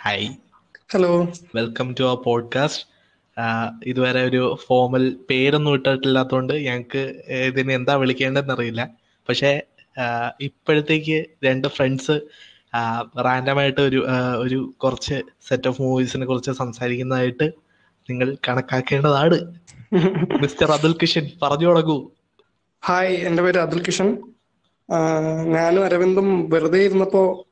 Hi 0.00 0.28
hello 0.92 1.32
welcome 1.54 1.94
to 2.00 2.04
our 2.04 2.16
podcast 2.16 2.82
ഇതുവരെ 3.84 4.24
ഒരു 4.24 4.56
formal 4.66 5.16
പേരൊന്നും 5.30 5.74
ഇട്ടിട്ടില്ലാത്തതുകൊണ്ട് 5.74 6.52
ഞങ്ങൾക്ക് 6.52 7.22
ഇതിന് 7.46 7.72
എന്താ 7.72 7.94
വിളിക്കേണ്ടതെന്ന് 7.94 8.54
അറിയില്ല. 8.54 8.88
പക്ഷേ 9.28 9.60
ഇപ്പോഴത്തേക്ക് 10.40 11.24
രണ്ട് 11.44 11.68
ഫ്രണ്ട്സ് 11.68 12.20
റാൻഡമായിട്ട് 13.20 13.80
ഒരു 13.80 14.06
ഒരു 14.38 14.74
കുറച്ച് 14.76 15.22
സെറ്റ് 15.48 15.68
ഓഫ് 15.68 15.82
മൂവീസിനെ 15.82 16.26
കുറിച്ച് 16.26 16.50
സംസാരിക്കുന്നതായിട്ട് 16.50 17.48
നിങ്ങൾ 18.10 18.36
കണക്കാക്കേണ്ടതാണ്. 18.48 19.38
മിസ്റ്റർ 20.42 20.72
അതുൽ 20.72 20.92
കിഷൻ 20.92 21.30
പറഞ്ഞു 21.42 21.66
തുടങ്ങൂ. 21.66 22.10
ഹായ് 22.84 23.16
എന്റെ 23.16 23.42
പേര് 23.42 23.58
അതുൽ 23.58 23.82
കിഷൻ. 23.82 24.18
ഞാനും 25.44 25.84
അരവിന്ദും 25.84 26.50
വെറുതെ 26.50 26.78
ഇരുന്നപ്പോ 26.78 27.46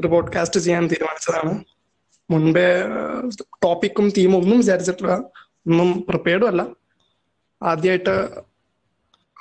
ഒരു 0.00 0.08
പോഡ്കാസ്റ്റ് 0.08 0.60
ചെയ്യാൻ 0.60 0.86
തീരുമാനിച്ചതാണ്. 0.86 1.64
മുൻപേ 2.32 2.66
ടോപ്പിക്കും 3.64 4.06
തീമും 4.18 4.38
ഒന്നും 4.38 4.58
വിചാരിച്ചിട്ടില്ല. 4.58 5.14
ഒന്നും 5.66 5.88
പ്രിപ്പയർഡും 6.08 6.48
അല്ല. 6.48 6.62
ആദ്യമായിട്ട് 7.62 8.14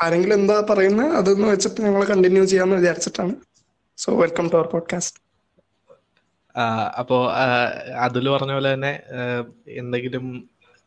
ആരെങ്കിലും 0.04 0.36
എന്താ 0.36 0.58
പറയുന്നത് 0.70 1.12
അതെന്ന് 1.16 1.48
വെച്ചിട്ട് 1.48 1.80
ഞങ്ങൾ 1.82 2.04
കണ്ടിന്യൂ 2.04 2.44
ചെയ്യാന്ന് 2.46 2.76
വിചാരിച്ചിട്ടാണ്. 2.76 3.35
So 3.98 4.09
welcome 4.22 4.46
to 4.49 4.55
our 4.55 4.68
podcast 4.68 5.20
അപ്പോ 6.99 7.18
അതിൽ 8.05 8.26
പറഞ്ഞ 8.30 8.54
പോലെ 8.54 8.70
തന്നെ 8.73 8.94
എന്തെങ്കിലും 9.68 10.26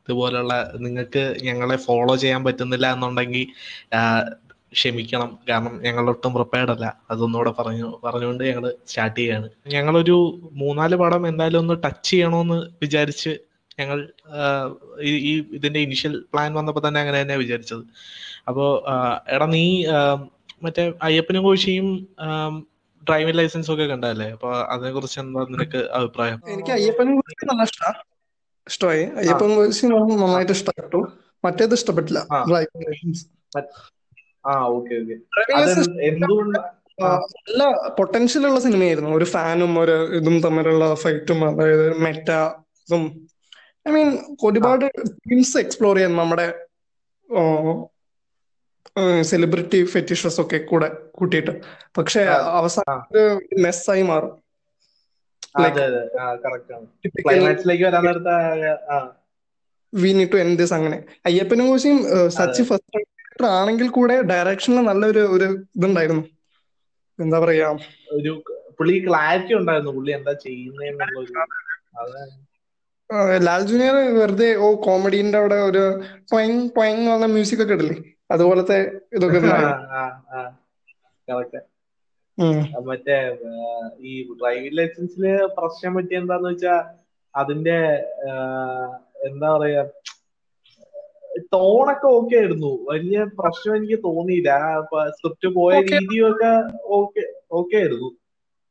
ഇതുപോലുള്ള 0.02 0.54
നിങ്ങൾക്ക് 0.76 1.22
ഞങ്ങളെ 1.42 1.76
ഫോളോ 1.76 2.14
ചെയ്യാൻ 2.16 2.44
പറ്റുന്നില്ല 2.44 2.86
എന്നുണ്ടെങ്കിൽ 2.94 3.46
ക്ഷമിക്കണം. 4.76 5.30
കാരണം 5.48 5.74
ഞങ്ങൾ 5.86 6.04
ഒട്ടും 6.12 6.32
പ്രിപ്പയർഡ് 6.36 6.72
അല്ല. 6.74 6.86
അതൊന്നുകൂടെ 7.10 7.52
പറഞ്ഞു 7.58 7.88
പറഞ്ഞുകൊണ്ട് 8.04 8.42
ഞങ്ങൾ 8.50 8.66
സ്റ്റാർട്ട് 8.90 9.18
ചെയ്യാണ്. 9.20 9.48
ഞങ്ങളൊരു 9.74 10.16
മൂന്നാൽ 10.62 10.94
പടം 11.02 11.22
എന്തായാലും 11.30 11.60
ഒന്ന് 11.64 11.76
ടച്ച് 11.86 12.10
ചെയ്യണമെന്ന് 12.10 12.58
വിചാരിച്ച് 12.84 13.32
ഞങ്ങൾ 13.80 13.98
ഈ 15.10 15.32
ഇതിന്റെ 15.58 15.80
ഇനിഷ്യൽ 15.86 16.12
പ്ലാൻ 16.32 16.50
വന്നപ്പോൾ 16.58 16.82
തന്നെ 16.86 17.00
അങ്ങനെ 17.00 17.18
തന്നെ 17.22 17.36
വിചാരിച്ചത്. 17.42 17.84
അപ്പോൾ 18.50 18.68
എടാ 19.34 19.46
നീ 19.54 19.64
മറ്റേ 20.64 20.82
അയ്യപ്പനും 21.06 21.44
കോശിയും 21.46 21.88
ഡ്രൈവിംഗ് 23.08 23.38
ലൈസൻസ് 23.38 23.70
ഒക്കെ 23.72 23.86
കണ്ടല്ലേ 23.92 24.28
അപ്പൊ 24.34 24.50
അതിനെ 24.74 24.90
കുറിച്ച് 24.96 25.18
എന്താ 25.22 25.40
നിനക്ക് 25.54 25.80
അഭിപ്രായം? 25.98 26.38
എനിക്ക് 26.54 26.72
അയ്യപ്പനും 26.76 27.16
കോശി 27.20 27.46
നല്ല 27.50 27.64
ഇഷ്ടമായി 28.66 29.04
അയ്യപ്പൻ 29.20 29.50
കോശി 29.56 29.86
നന്നായിട്ട് 29.86 30.54
ഇഷ്ടപ്പെട്ടു. 30.58 31.00
മറ്റേത് 31.44 31.74
ഇഷ്ടപ്പെട്ടില്ല. 31.78 32.20
ഡ്രൈവിംഗ് 32.50 32.86
ലൈസൻസ് 32.88 33.24
നല്ല 37.02 37.62
പൊട്ടൻഷ്യൽ 37.98 38.46
ഉള്ള 38.46 38.60
സിനിമയായിരുന്നു. 38.60 39.10
ഒരു 39.16 39.24
ഫാനും 39.24 39.72
ഒരു 39.78 39.96
ഇതും 40.18 40.36
തമ്മിലുള്ള 40.40 40.94
ഫൈറ്റും 40.94 41.40
അതായത് 41.48 41.86
മെറ്റ 41.98 42.30
ഇതും 42.86 43.04
ഐ 43.88 43.92
മീൻ 43.92 44.10
ഒരുപാട് 44.48 44.84
തീംസ് 45.30 45.56
എക്സ്പ്ലോർ 45.58 45.96
ചെയ്യാൻ 45.96 46.12
നമ്മുടെ 46.16 46.46
സെലിബ്രിറ്റി 49.22 49.84
ഫെറ്റിഷസ് 49.84 50.40
ഒക്കെ 50.40 50.58
കൂടെ 50.70 50.88
കൂട്ടിയിട്ട്. 51.14 51.52
പക്ഷെ 51.98 52.22
അവസാനം 52.60 53.00
മെസ്സായി 53.62 54.02
മാറും. 54.02 54.32
We 59.92 60.12
need 60.12 60.32
to 60.32 60.36
end 60.36 60.58
this 60.58 60.74
അങ്ങനെ. 60.74 60.98
അയ്യപ്പനും 61.26 61.68
കോശിയും 61.68 61.98
സച്ചി 62.38 62.62
ഫസ്റ്റ് 62.62 63.02
ആണെങ്കിൽ 63.54 63.88
കൂടെ 63.90 64.16
ഡയറക്ഷനിൽ 64.30 64.84
നല്ലൊരു 64.88 65.22
ഒരു 65.34 65.46
ഇതുണ്ടായിരുന്നു. 65.76 66.24
എന്താ 67.18 67.38
പറയാ? 67.44 67.68
ഒരു 68.16 68.32
പുള്ളി 68.78 68.96
ക്ലാരിറ്റി 69.06 69.52
ഉണ്ടായിരുന്നു. 69.60 69.92
പുള്ളി 69.98 70.12
എന്താ 70.18 70.32
ചെയ്യുന്നതെന്നുള്ള 70.44 71.44
ലാൽ 73.46 73.62
ജൂനിയർ 73.70 73.96
വെറുതെ 74.18 74.48
ഓ 74.58 74.68
കോമഡീന്റെ 74.84 75.38
അവിടെ 75.40 75.58
ഒരു 75.68 75.82
പൊയങ് 76.30 76.62
പൊയങ് 76.76 77.04
എന്ന 77.14 77.26
മ്യൂസിക് 77.34 77.62
ഒക്കെ 77.64 77.74
ഇടില്ലേ? 77.76 77.96
അതുപോലത്തെ 78.30 78.78
ഇതൊക്കെ 79.16 79.40
മറ്റേ 82.88 83.16
ഈ 84.04 84.12
ഡ്രൈവിംഗ് 84.40 84.78
ലൈസൻസിൽ 84.78 85.24
പ്രശ്നം 85.58 85.92
പറ്റിയ 85.96 86.20
എന്താന്ന് 86.22 86.48
വെച്ചാ 86.50 86.74
അതിന്റെ 87.34 87.76
എന്താ 89.28 89.48
പറയാ 89.54 89.82
ടോണൊക്കെ 91.54 92.08
ഓക്കെ 92.18 92.34
ആയിരുന്നു. 92.40 92.72
വലിയ 92.90 93.18
പ്രശ്നം 93.40 93.74
എനിക്ക് 93.78 93.98
തോന്നിയില്ല. 94.08 94.50
സ്ക്രിപ്റ്റ് 95.16 95.48
പോയ 95.58 95.74
രീതിയൊക്കെ 95.90 96.52
ഓക്കെ 96.98 97.24
ഓക്കെ 97.60 97.76
ആയിരുന്നു. 97.82 98.10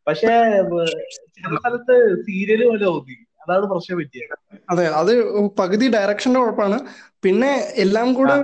പക്ഷെ 0.08 0.32
ചില 1.36 1.52
സ്ഥലത്ത് 1.60 1.96
സീരിയൽ 2.28 2.62
പോലെ 2.70 2.86
തോന്നി 2.86 3.18
അതാണ് 3.44 3.66
പ്രശ്നം 3.72 3.98
പറ്റിയത്. 4.00 4.36
അതെ 4.72 4.86
അത് 5.02 5.12
പകുതി 5.60 5.86
ഡയറക്ഷന്റെ 5.96 6.40
കുഴപ്പമാണ് 6.42 6.78
പിന്നെ 7.26 7.52
എല്ലാം 7.84 8.08
കൂടെ 8.14 8.36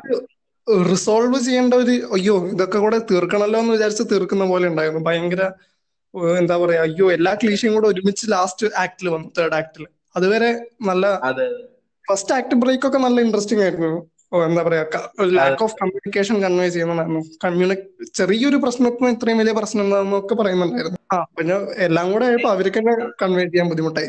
റിസോൾവ് 0.90 1.38
ചെയ്യേണ്ട 1.46 1.74
ഒരു 1.84 1.94
അയ്യോ 2.16 2.36
ഇതൊക്കെ 2.54 2.80
കൂടെ 2.80 2.98
തീർക്കണല്ലോ 3.12 3.60
എന്ന് 3.64 3.74
വിചാരിച്ച് 3.78 4.04
തീർക്കുന്ന 4.12 4.46
പോലെ 4.46 4.66
ഉണ്ടായിരുന്നു. 4.72 5.04
ഭയങ്കര 5.08 5.44
എന്താ 6.42 6.56
പറയാ 6.58 6.82
അയ്യോ 6.88 7.08
എല്ലാ 7.18 7.32
ക്ലീഷയും 7.42 7.74
കൂടെ 7.74 7.88
ഒരുമിച്ച് 7.88 8.26
ലാസ്റ്റ് 8.32 8.68
ആക്ടിൽ 8.84 9.08
വന്നു 9.16 9.30
തേർഡ് 9.38 9.58
ആക്ടിൽ 9.62 9.84
അതുവരെ 10.16 10.52
നല്ല 10.90 11.06
ഫസ്റ്റ് 12.06 12.34
ആക്ട് 12.38 12.56
ബ്രേക്ക് 12.56 12.88
ഒക്കെ 12.88 12.98
നല്ല 12.98 13.20
ഇൻട്രസ്റ്റിംഗ് 13.22 13.64
ആയിരുന്നു. 13.66 13.92
എന്താ 14.32 14.64
പറയാ 14.64 14.86
ലാക്ക് 15.22 15.64
ഓഫ് 15.64 15.76
കമ്മ്യൂണിക്കേഷൻ 15.82 16.42
കൺവേ 16.42 16.70
ചെയ്യുന്നതായിരുന്നു. 16.70 17.20
കമ്മ്യൂണി 17.44 17.76
ചെറിയൊരു 18.14 18.56
പ്രശ്നത്തിന് 18.56 19.10
ഇത്രയും 19.10 19.38
വലിയ 19.38 19.52
പ്രശ്നം 19.52 19.84
എന്താണെന്നൊക്കെ 19.84 20.36
പറയുന്നുണ്ടായിരുന്നു. 20.36 21.00
ആ 21.14 21.24
പിന്നെ 21.38 21.56
എല്ലാം 21.78 22.12
കൂടെ 22.12 22.26
ആയപ്പോ 22.26 22.50
അവർക്ക് 22.50 22.78
തന്നെ 22.78 22.96
കൺവേ 23.22 23.44
ചെയ്യാൻ 23.44 23.70
ബുദ്ധിമുട്ടായി. 23.70 24.08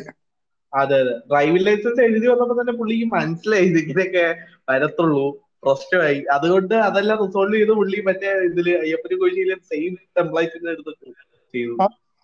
അതെ 0.75 1.01
അതെ. 1.01 1.15
ഡ്രൈവിംഗ് 1.31 1.67
ലൈസൻസ് 1.67 2.01
എഴുതി 2.01 2.27
വന്നപ്പോ 2.27 2.61
തന്നെ 2.61 2.73
പുള്ളിക്ക് 2.73 3.05
മനസ്സിലായി 3.05 3.65
ഇതിനൊക്കെ 3.65 4.37
വരത്തുള്ളൂ. 4.71 5.47
പ്രശ്നമായി. 5.63 6.25
അതുകൊണ്ട് 6.33 6.75
അതെല്ലാം 6.75 7.27
റിസോൾവ് 7.27 7.55
ചെയ്ത് 7.55 7.73
പുള്ളി 7.73 8.01
മറ്റേ 8.01 8.29
ഇതിൽ 8.29 8.71
അയ്യപ്പന് 8.79 9.21
കോഴിയിലെ 9.21 9.55
സെയിം 9.55 9.99
ടെംപ്ലേറ്റ് 10.19 10.69
എടുത്തിട്ട് 10.69 11.07
ചെയ്തു. 11.55 11.75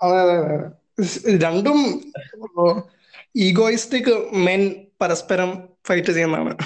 അതെ 0.03 0.21
അതെ 0.21 1.39
രണ്ടും 1.39 1.78
ഈഗോയിസ്റ്റിക് 3.37 4.28
മെൻ 4.33 4.75
പരസ്പരം 5.03 5.69
ഫൈറ്റ് 5.87 6.13
ചെയ്യുന്നതാണ്. 6.13 6.57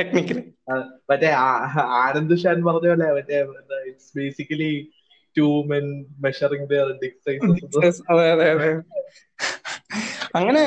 ടെക്നിക്കലി 0.00 0.42
മറ്റേ 1.10 1.28
ആനന്ദ് 2.00 2.36
ഷാൻ 2.38 2.58
പറഞ്ഞ 2.64 2.88
പോലെ 2.88 3.08
മറ്റേ 3.12 3.38
it's 3.88 4.12
basically 4.18 4.72
two 5.36 5.46
men 5.66 5.86
measuring 6.20 6.68
their 6.70 6.88
dick 7.02 7.18
sizes 7.26 8.02
അതെ 8.10 8.26
അതെ 8.32 8.46
അതെ. 8.54 8.70
അങ്ങനെ 10.34 10.62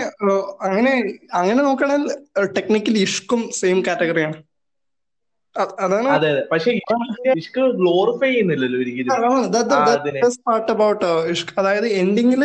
അങ്ങനെ 0.67 0.94
അങ്ങനെ 1.33 1.61
നോക്കണെങ്കിൽ 1.63 2.09
ടെക്നിക്കലി 2.57 3.01
ഇഷ്കും 3.07 3.41
സെയിം 3.51 3.79
കാറ്റഗറിയാണ് 3.88 4.39
അതാണ് 5.79 6.07
അതെ 6.09 6.27
അതെ. 6.29 6.41
പക്ഷെ 6.51 6.71
ഇഷ്ക് 7.35 7.59
ഗ്ലോറിഫൈ 7.79 8.29
ചെയ്യുന്നില്ലല്ലോ 8.29 8.79
ഒരിക്കലും. 8.79 9.11
Part 10.45 10.71
about 10.71 11.05
Ishq. 11.31 11.51
അതായത് 11.59 11.88
എൻഡിങ്ങിൽ 11.95 12.44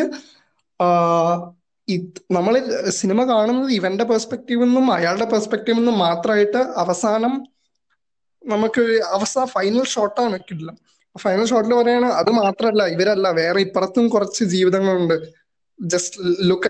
നമ്മൾ 2.36 2.54
സിനിമ 2.96 3.20
കാണുന്നത് 3.30 3.70
ഇവന്റെ 3.76 4.04
പെർസ്പെക്റ്റീവ് 4.10 4.62
നിന്നും 4.64 4.86
അയാളുടെ 4.96 5.26
പെർസ്പെക്റ്റീവ് 5.32 5.78
നിന്നും 5.78 5.96
മാത്രമായിട്ട് 6.04 6.60
അവസാനം 6.82 7.34
നമുക്ക് 8.44 8.82
അവസാന 9.12 9.44
ഫൈനൽ 9.54 9.84
ഷോട്ടാണ് 9.94 10.36
കിട്ടില്ല 10.40 10.70
ഫൈനൽ 11.16 11.46
ഷോട്ടിൽ 11.50 11.72
പറയാണ് 11.74 12.08
അത് 12.20 12.30
മാത്രല്ല 12.40 12.82
ഇവരല്ല 12.94 13.28
വേറെ 13.38 13.60
ഇപ്പുറത്തും 13.66 14.04
കുറച്ച് 14.08 14.42
ജീവിതങ്ങളുണ്ട്. 14.52 15.16
ജസ്റ്റ് 15.78 16.18
ലുക്ക് 16.48 16.68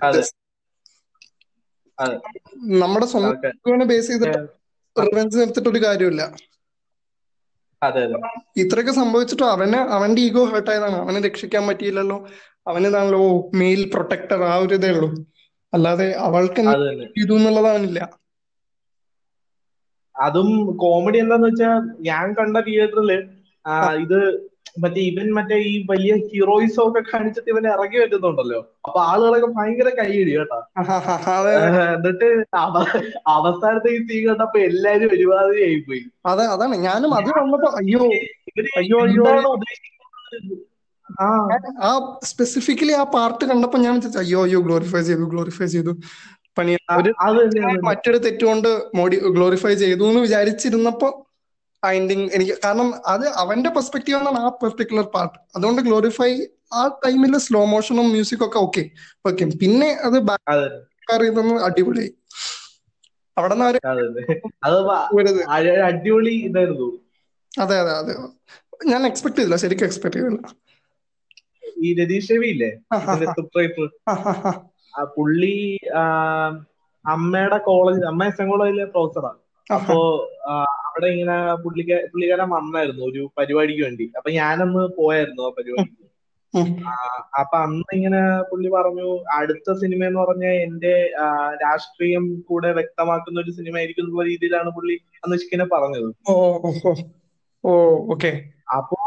നമ്മുടെ 2.73 3.07
സ്വന്തം 3.11 3.35
ബേസ് 3.91 4.09
ചെയ്തിട്ട് 4.11 4.39
റിവെഞ്ച് 4.95 5.37
നിർത്തിട്ട് 5.39 5.69
ഒരു 5.69 5.79
കാര്യമില്ല 5.85 6.23
ഇത്രയൊക്കെ 8.61 8.93
സംഭവിച്ചിട്ട് 8.99 9.45
അവന് 9.55 9.79
അവന്റെ 9.95 10.21
ഈഗോ 10.21 10.43
ഹേർട്ട് 10.51 10.71
ആയതാണ് 10.73 10.97
അവനെ 11.03 11.19
രക്ഷിക്കാൻ 11.27 11.63
പറ്റിയില്ലല്ലോ. 11.69 12.17
അവനിതാണല്ലോ 12.67 13.21
മെയിൽ 13.59 13.81
പ്രൊട്ടക്ടർ 13.93 14.41
ആ 14.51 14.55
ഒരു 14.63 14.73
ഇതേ 14.79 14.89
ഉള്ളൂ. 14.95 15.09
അല്ലാതെ 15.73 16.07
അവൾക്ക് 16.27 16.61
ചെയ്തു 17.15 17.33
എന്നുള്ളത് 17.39 17.69
അവനില്ല. 17.73 17.99
അതും 20.15 20.49
കോമഡി 20.81 21.17
എന്താന്ന് 21.23 21.47
വെച്ചാ 21.49 21.69
ഞാൻ 22.07 22.25
കണ്ട 22.39 22.57
തിയേറ്ററിൽ 22.67 23.11
ഇത് 24.03 24.19
മറ്റേ 24.79 25.01
ഇവൻ 25.01 25.27
മറ്റേ 25.33 25.57
ഈ 25.63 25.85
വലിയ 25.89 26.13
ഹീറോയിസം 26.23 26.83
ഒക്കെ 26.83 27.01
കാണിച്ചിട്ട് 27.09 27.49
ഇവൻ 27.49 27.67
ഇറങ്ങി 27.67 27.97
വരുന്നുണ്ടല്ലോ 27.97 28.59
അപ്പൊ 28.85 28.99
ആളുകളൊക്കെ 29.01 29.49
ഭയങ്കര 29.57 29.89
കൈയിടി 29.99 30.31
കേട്ടോ. 30.37 30.59
എന്നിട്ട് 31.95 32.29
അവസാനത്തെ 33.27 33.89
ഈ 33.89 33.99
സീ 34.03 34.17
കണ്ടപ്പോ 34.25 34.59
എല്ലാരും 34.59 35.11
ഒരുപാട് 35.15 35.53
ആയിപ്പോയി. 35.59 36.01
പോയി 36.01 36.01
അതെ 36.25 36.45
അതാണ്. 36.45 36.75
ഞാനും 36.77 37.13
അത് 37.15 37.29
വന്നപ്പോ 37.37 37.69
അയ്യോ 37.77 38.03
അയ്യോ 38.77 38.99
അയ്യോ. 39.05 39.53
ആ 41.81 41.89
സ്പെസിഫിക്കലി 42.23 42.93
ആ 42.93 43.03
പാർട്ട് 43.13 43.45
കണ്ടപ്പോ 43.45 43.77
ഞാൻ 43.79 43.95
അയ്യോ 44.17 44.41
അയ്യോ 44.43 44.59
ഗ്ലോറിഫൈ 44.59 45.01
ചെയ്തു 45.01 45.25
ഗ്ലോറിഫൈ 45.25 45.65
ചെയ്തു. 45.65 45.93
പണി 46.57 46.73
മറ്റൊരു 47.83 48.17
തെറ്റുകൊണ്ട് 48.17 48.69
മോഡി 48.95 49.17
ഗ്ലോറിഫൈ 49.29 49.73
ചെയ്തു 49.75 50.03
എന്ന് 50.03 50.21
വിചാരിച്ചിരുന്നപ്പോ 50.21 51.09
ആ 51.83 51.89
എൻഡിങ് 51.91 52.25
എനിക്ക് 52.35 52.55
കാരണം 52.63 52.87
അത് 53.07 53.25
അവന്റെ 53.43 53.69
പെർസ്പെക്റ്റീവ് 53.75 54.17
എന്നാണ് 54.19 54.39
ആ 54.39 54.49
പെർട്ടിക്കുലർ 54.61 55.05
പാർട്ട് 55.15 55.37
അതുകൊണ്ട് 55.55 55.81
ഗ്ലോറിഫൈ 55.81 56.31
ആ 56.73 56.81
ടൈമിൽ 57.05 57.35
സ്ലോ 57.45 57.61
മോഷനും 57.65 58.07
മ്യൂസിക്കും 58.11 58.47
ഒക്കെ 58.47 58.59
ഓക്കെ 58.59 58.83
ഓക്കെ 59.25 59.45
പിന്നെ 59.61 59.89
അത് 60.07 60.17
ചെയ്തെന്ന് 61.23 61.55
അടിപൊളിയായി 61.67 62.11
അവിടെ 63.37 63.55
അടിപൊളി 65.87 66.33
ഇതായിരുന്നു. 66.47 66.87
അതെ 67.51 67.75
അതെ 67.83 67.93
അതെ. 67.99 68.13
ഞാൻ 68.89 69.01
എക്സ്പെക്ട് 69.07 69.37
ചെയ്തില്ല 69.37 69.57
ശരിക്കും 69.63 69.87
എക്സ്പെക്ട് 69.87 70.17
ചെയ്തില്ല. 70.17 70.39
ഈ 71.83 71.89
രതീഷ് 71.99 72.31
രവി 72.33 72.49
ഇല്ലേ? 72.53 72.71
പുള്ളി 75.17 75.55
അമ്മയുടെ 77.05 77.59
കോളേജ് 77.67 78.03
അമ്മ 78.03 78.23
എസ് 78.29 78.41
എം 78.41 78.47
കോളേജിലെ 78.51 78.85
പ്രൊഫസറാണ് 78.95 79.39
അപ്പോ 79.67 79.97
അവിടെ 80.89 81.07
ഇങ്ങനെ 81.13 81.35
പുള്ളിക്ക 81.63 81.93
പുള്ളിക്കാരൻ 82.11 82.49
വന്നായിരുന്നു 82.55 83.03
ഒരു 83.09 83.23
പരിപാടിക്ക് 83.39 83.83
വേണ്ടി. 83.87 84.05
അപ്പൊ 84.19 84.29
ഞാനന്ന് 84.39 84.83
പോയായിരുന്നു 84.99 85.43
ആ 85.47 85.51
പരിപാടിക്ക്. 85.59 85.95
അപ്പൊ 87.39 87.55
അന്ന് 87.65 87.91
ഇങ്ങനെ 87.97 88.19
പുള്ളി 88.51 88.69
പറഞ്ഞു 88.75 89.07
അടുത്ത 89.37 89.75
സിനിമ 89.81 90.01
എന്ന് 90.09 90.19
പറഞ്ഞ 90.21 90.45
എന്റെ 90.65 90.93
രാഷ്ട്രീയം 91.63 92.25
കൂടെ 92.49 92.69
വ്യക്തമാക്കുന്ന 92.77 93.43
ഒരു 93.43 93.51
സിനിമ 93.59 93.77
ആയിരിക്കും 93.81 94.03
എന്നുള്ള 94.03 94.25
രീതിയിലാണ് 94.31 94.71
പുള്ളി 94.77 94.95
അന്ന് 95.23 95.37
ഇഷ്കിനെ 95.39 95.67
പറഞ്ഞത്. 95.75 96.09
അപ്പൊ 98.77 98.97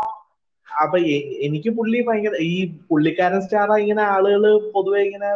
അപ്പൊ 0.68 0.98
എനിക്ക് 1.46 1.70
പുള്ളി 1.78 1.98
ഭയങ്കര 2.06 2.36
ഈ 2.50 2.54
പുള്ളിക്കാരൻ 2.90 3.40
സ്റ്റാർ 3.44 3.70
ഇങ്ങനെ 3.82 4.02
ആളുകൾ 4.14 4.44
പൊതുവെ 4.76 5.00
ഇങ്ങനെ 5.08 5.30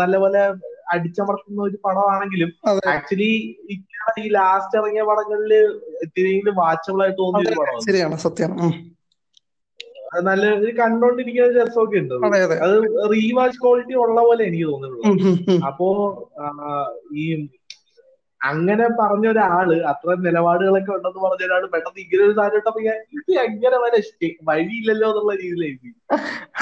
നല്ലപോലെ 0.00 0.40
അടിച്ചമർത്തുന്ന 0.86 1.60
ഒരു 1.62 1.78
പടമാണെങ്കിലും 1.84 2.50
ആക്ച്വലി 2.92 3.30
ഈ 4.18 4.26
ലാസ്റ്റ് 4.32 4.78
ഇറങ്ങിയ 4.80 5.04
പടങ്ങളിൽ 5.08 5.52
ഇത്തിരിയെങ്കിലും 6.04 6.56
വാച്ചബിൾ 6.62 7.02
ആയി 7.02 7.14
തോന്നിയ 7.16 7.44
ഒരു 7.44 7.56
പടമാണ്. 7.56 7.86
ശരിയാണ് 7.86 8.16
സത്യമാണ് 8.24 8.68
നല്ല 10.26 10.44
ഒരു 10.56 10.72
കണ്ടോണ്ടിരിക്കുന്ന 10.76 11.48
ഒരു 11.48 11.58
രസമൊക്കെ 11.60 11.98
ഉണ്ട്. 12.02 12.16
അത്. 12.64 12.74
റീവാച്ച് 13.12 13.58
ക്വാളിറ്റി 13.58 13.94
ഉള്ള 14.04 14.18
പോലെ 14.28 14.42
എനിക്ക് 14.48 14.66
തോന്നുന്നുള്ളൂ. 14.66 15.06
അപ്പോ 15.68 15.88
ഈ 17.16 17.24
അങ്ങനെ 18.40 18.86
പറഞ്ഞ 18.98 19.26
ഒരാൾ 19.28 19.68
അത്ര 19.92 20.14
നിലപാടുകളൊക്കെ 20.24 20.92
ഉണ്ടെന്ന് 20.96 21.20
പറഞ്ഞ 21.20 21.44
ഒരാൾ 21.48 21.62
പെട്ടെന്ന് 21.72 22.00
ഇങ്ങനെ 22.04 22.22
ഒരു 22.26 22.34
സാധനം 22.38 22.60
ഇട്ടപ്പോ 22.60 22.80
ഞാൻ 22.82 22.98
ഇത് 23.18 23.32
എങ്ങനെ 23.44 23.78
വരെ 23.84 24.00
വഴിയില്ലല്ലോ 24.48 25.08
എന്നുള്ള 25.10 25.34
രീതിയിലായി 25.36 25.76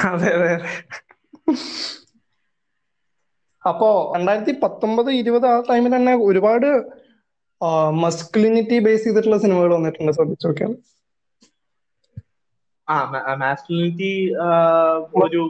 അതെ 0.06 0.30
അതെ. 0.36 0.52
അപ്പോ 3.64 3.88
രണ്ടായിരത്തി 4.16 4.52
പത്തൊമ്പത് 4.62 5.10
ഇരുപത് 5.20 5.46
ആ 5.50 5.54
ടൈമിൽ 5.70 5.92
തന്നെ 5.96 6.14
ഒരുപാട് 6.28 6.68
മസ്കുലിനിറ്റി 8.04 8.76
ബേസ് 8.86 9.04
ചെയ്തിട്ടുള്ള 9.04 9.38
സിനിമകൾ 9.44 9.70
വന്നിട്ടുണ്ട്. 9.76 10.12
ശ്രദ്ധിച്ചു 10.16 10.46
നോക്കിയാൽ. 10.48 10.72
ആ 12.88 12.96
മാസ്കുലിനിറ്റി 13.42 14.10
ഒരു 15.22 15.42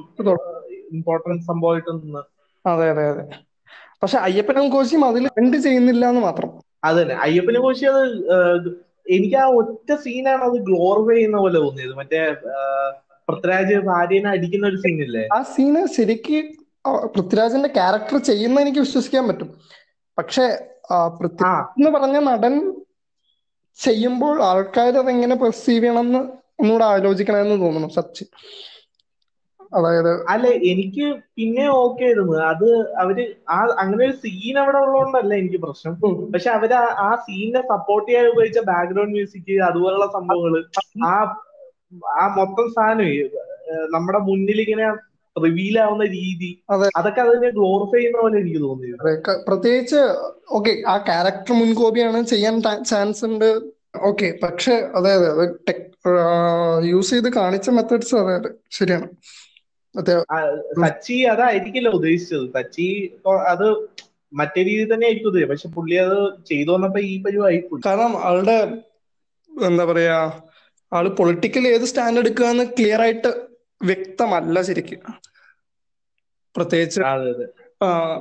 ഇമ്പോർട്ടൻസ് 0.96 1.46
സംഭവമായിട്ടൊന്ന് 1.50 2.22
അതെ 2.64 2.86
അതെ 2.92 3.04
അതെ. 3.12 3.24
പക്ഷെ 4.02 4.18
അയ്യപ്പനും 4.26 4.66
കോശിയും 4.74 5.02
അതിൽ 5.08 5.24
എന്ത് 5.42 5.56
ചെയ്യുന്നില്ല 5.66 6.04
എന്ന് 6.12 6.22
മാത്രം. 6.28 6.50
അത് 6.86 6.96
തന്നെ 7.00 7.14
അയ്യപ്പനും 7.24 7.62
കോശി 7.66 7.84
അത് 7.92 8.68
എനിക്ക് 9.14 9.36
ആ 9.42 9.46
ഒറ്റ 9.60 9.90
സീനാണ് 10.04 10.42
അത് 10.48 10.56
ഗ്ലോറിഫൈ 10.68 11.14
ചെയ്യുന്ന 11.16 11.38
പോലെ 11.44 11.58
തോന്നിയത്. 11.64 11.94
മറ്റേ 12.00 12.20
പൃഥ്വിരാജ് 13.28 13.76
ഭാര്യനെ 13.88 14.28
അടിക്കുന്ന 14.34 14.64
ഒരു 14.72 14.78
സീനില്ലേ 14.84 15.24
ആ 15.36 15.40
സീന് 15.52 15.82
ശരിക്ക് 15.96 16.38
പൃഥ്വിരാജിന്റെ 16.88 17.68
ക്യാരക്ടർ 17.68 18.18
ചെയ്യുന്ന 18.18 18.60
എനിക്ക് 18.60 18.78
വിശ്വസിക്കാൻ 18.78 19.28
പറ്റും. 19.28 19.58
പക്ഷെ 20.18 20.70
പൃഥ്വിരാജ് 21.20 21.80
എന്ന് 21.80 21.90
പറഞ്ഞ 21.90 22.18
നടൻ 22.18 22.82
ചെയ്യുമ്പോൾ 23.82 24.42
ആൾക്കാർ 24.42 24.98
അതെങ്ങനെ 24.98 25.34
പെർസീവ് 25.34 25.82
ചെയ്യണം 25.84 26.00
എന്ന് 26.00 26.18
ഒന്നുകൂടെ 26.60 26.84
ആലോചിക്കണമെന്ന് 26.84 27.60
തോന്നുന്നു 27.60 27.88
സച്ചിൻ. 27.88 28.26
അതായത് 29.74 30.26
അല്ല 30.26 30.46
എനിക്ക് 30.46 31.22
പിന്നെ 31.36 31.68
ഓക്കെ 31.68 32.04
ആയിരുന്നു. 32.04 32.38
അത് 32.38 32.94
അവർ 32.96 33.34
ആ 33.50 33.66
അങ്ങനെ 33.78 34.04
ഒരു 34.04 34.12
സീൻ 34.12 34.58
അവിടെ 34.58 34.78
ഉള്ളതുകൊണ്ടല്ല 34.78 35.34
എനിക്ക് 35.34 35.56
പ്രശ്നം. 35.56 35.94
പക്ഷെ 36.32 36.50
അവർ 36.50 36.74
ആ- 36.74 37.12
ആ 37.12 37.14
സീനിനെ 37.14 37.62
സപ്പോർട്ട് 37.62 38.10
ചെയ്യാൻ 38.10 38.26
ഉപയോഗിച്ച 38.26 38.58
ബാക്ക്ഗ്രൗണ്ട് 38.58 39.12
മ്യൂസിക് 39.12 39.62
അതുപോലുള്ള 39.62 40.06
സംഭവങ്ങൾ 40.06 40.64
ആ 41.06 41.40
ആ 42.20 42.34
മൊത്തം 42.38 42.72
സാധനം 42.72 43.06
നമ്മുടെ 43.92 44.18
മുന്നിൽ 44.18 44.60
ഇങ്ങനെ 44.60 45.13
റിവീൽ 45.36 45.76
ആവുന്ന 45.80 46.04
രീതി. 46.14 46.50
അതെ. 46.70 46.88
അതൊക്കെ 46.96 47.20
അതിനെ 47.20 47.50
ഗ്ലോറിഫൈ 47.50 47.98
ചെയ്യുന്ന 47.98 48.18
പോലെ 48.20 48.36
എനിക്ക് 48.38 48.60
തോന്നിയത് 48.60 49.40
പ്രത്യേകിച്ച് 49.48 50.00
ഓക്കെ 50.50 50.72
ആ 50.86 50.96
ക്യാരക്ടർ 51.08 51.54
മുൻകോപിയാണ് 51.54 52.20
ചെയ്യാൻ 52.32 52.56
ചാൻസ് 52.90 53.24
ഉണ്ട്. 53.24 53.48
ഓക്കെ 54.02 54.28
പക്ഷെ 54.42 54.74
അതായത് 54.98 55.26
അതെ 55.26 55.44
അത് 55.44 55.44
ടെക് 55.68 55.82
യൂസ് 56.92 57.10
ചെയ്ത് 57.10 57.28
കാണിച്ച 57.32 57.70
മെത്തേഡ്സ് 57.70 58.14
അതായത് 58.14 58.48
അതെ 58.48 58.54
ശരിയാണ്. 58.70 59.06
സച്ചി 60.82 61.16
അതായിരിക്കില്ല 61.32 61.88
ഉദ്ദേശിച്ചത്. 61.88 62.46
സച്ചി 62.56 62.86
അത് 63.52 63.66
മറ്റേ 64.32 64.60
രീതി 64.62 64.84
തന്നെ 64.92 65.06
ആയിരിക്കും 65.06 65.28
ഉദ്ദേശിച്ചത്. 65.28 65.52
പക്ഷെ 65.52 65.68
പുള്ളി 65.76 65.96
അത് 66.06 66.18
ചെയ്തു 66.50 66.70
വന്നപ്പോ 66.70 67.00
ഈ 67.10 67.14
പരിവായി 67.22 67.58
കാരണം 67.86 68.14
ആളുടെ 68.28 68.56
എന്താ 69.50 69.84
പറയാ 69.84 70.16
ആൾ 70.92 71.06
പൊളിറ്റിക്കൽ 71.18 71.64
ഏത് 71.68 71.84
സ്റ്റാൻഡ് 71.90 72.18
എടുക്കുക 72.18 72.46
എന്ന് 72.46 72.64
ക്ലിയർ 72.78 73.00
ആയിട്ട് 73.00 73.30
വ്യക്തമല്ല 73.80 74.62
ശരിക്കും. 74.68 75.00
പ്രത്യേകിച്ച് 76.54 77.00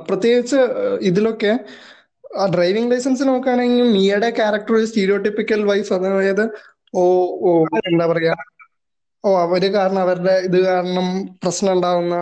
പ്രത്യേകിച്ച് 0.08 0.60
ഇതിലൊക്കെ 1.00 1.52
ഡ്രൈവിംഗ് 2.54 2.90
ലൈസൻസ് 2.90 3.28
നോക്കുകയാണെങ്കിൽ 3.28 3.82
മിയയുടെ 3.96 4.30
ക്യാരക്ടർ 4.38 4.74
ഒരു 4.74 4.86
സ്റ്റീരിയോട്ടിപ്പിക്കൽ 4.90 5.60
വൈഫ്. 5.70 5.92
അതായത് 5.98 6.44
ഓ 6.94 7.04
ഓ 7.46 7.50
എന്താ 7.90 8.06
പറയാ 8.06 8.34
ഓ 9.24 9.30
അവർ 9.42 9.62
കാരണം 9.74 10.00
അവരുടെ 10.00 10.34
ഇത് 10.48 10.58
കാരണം 10.64 11.06
പ്രശ്നം 11.42 11.72
ഉണ്ടാവുന്ന 11.72 12.14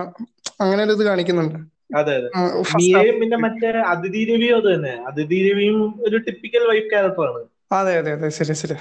അങ്ങനെ 0.61 0.81
ഒരു 0.83 0.93
ഇത് 0.93 1.05
കാണിക്കുന്നുണ്ട്. 1.05 1.57
അതെ 2.01 2.13
അതെ. 2.19 2.29
ആ, 2.37 2.41
first 2.63 2.77
മിയയും 2.83 3.17
പിന്നെ 3.21 3.37
മറ്റേ 3.45 3.71
അതിഥി 3.93 4.23
രവിയും 4.31 4.57
അത് 4.57 4.69
തന്നെ. 4.75 4.95
അതിഥി 5.09 5.39
രവിയും 5.49 5.79
ഒരു 6.07 6.17
ടിപ്പിക്കൽ 6.27 6.63
വൈഫ് 6.71 6.89
ക്യാരക്ടറാണ് 6.93 7.43
അതെ 7.79 7.93
അതെ 8.01 8.13
അതെ. 8.17 8.29
ശരി 8.39 8.55
ശരി. 8.63 8.77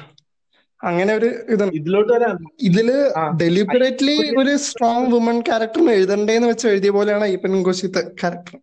അങ്ങനെ 0.83 1.11
ഒരു 1.13 1.27
ഇത് 1.49 1.63
ഇതിലോട്ട് 1.71 2.13
ഇതിൽ 2.61 2.87
ഡെലിബറേറ്റ്ലി 3.41 4.15
ഒരു 4.37 4.53
സ്ട്രോങ് 4.57 5.09
വുമൺ 5.13 5.37
ക്യാരക്ടറിന് 5.41 5.91
എഴുതണ്ടേന്ന് 5.91 6.47
വെച്ച് 6.47 6.65
എഴുതിയ 6.67 6.91
പോലെയാണ് 6.91 7.25
ഈപ്പൻ 7.27 7.63
കോശിത്ത് 7.63 8.01
ക്യാരക്ടർ 8.19 8.55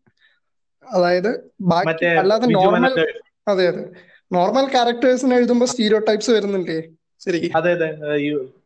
അതായത് 0.87 1.31
ബാക്കി 1.69 2.07
അല്ലാതെ 2.21 2.47
നോർമൽ 2.57 2.95
അതെ 3.47 3.67
അതെ. 3.67 3.83
നോർമൽ 4.31 4.67
ക്യാരക്ടേഴ്സിന് 4.67 5.35
എഴുതുമ്പോ 5.35 5.67
സ്റ്റീരിയോ 5.67 5.99
ടൈപ്സ് 6.09 6.31
വരുന്നുണ്ടേ? 6.31 6.79
ശരിക്കും. 7.21 7.55
അതെ 7.57 7.71
അതെ. 7.73 7.89